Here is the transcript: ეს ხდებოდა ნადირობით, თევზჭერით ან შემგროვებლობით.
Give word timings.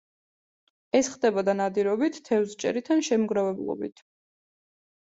ეს 0.99 1.09
ხდებოდა 1.17 1.55
ნადირობით, 1.59 2.19
თევზჭერით 2.31 2.93
ან 2.97 3.07
შემგროვებლობით. 3.11 4.05